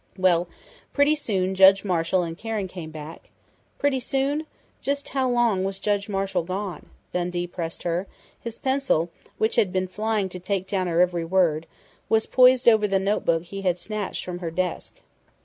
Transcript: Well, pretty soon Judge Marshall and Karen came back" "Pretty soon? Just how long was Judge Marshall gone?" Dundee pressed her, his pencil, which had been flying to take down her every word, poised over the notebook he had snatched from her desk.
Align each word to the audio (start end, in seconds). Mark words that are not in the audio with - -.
Well, 0.17 0.47
pretty 0.93 1.13
soon 1.13 1.53
Judge 1.53 1.85
Marshall 1.85 2.23
and 2.23 2.35
Karen 2.35 2.67
came 2.67 2.89
back" 2.89 3.29
"Pretty 3.77 3.99
soon? 3.99 4.47
Just 4.81 5.09
how 5.09 5.29
long 5.29 5.63
was 5.63 5.77
Judge 5.77 6.09
Marshall 6.09 6.41
gone?" 6.41 6.87
Dundee 7.13 7.45
pressed 7.45 7.83
her, 7.83 8.07
his 8.39 8.57
pencil, 8.57 9.11
which 9.37 9.57
had 9.57 9.71
been 9.71 9.87
flying 9.87 10.27
to 10.29 10.39
take 10.39 10.65
down 10.67 10.87
her 10.87 11.01
every 11.01 11.23
word, 11.23 11.67
poised 12.31 12.67
over 12.67 12.87
the 12.87 12.97
notebook 12.97 13.43
he 13.43 13.61
had 13.61 13.77
snatched 13.77 14.25
from 14.25 14.39
her 14.39 14.49
desk. 14.49 15.01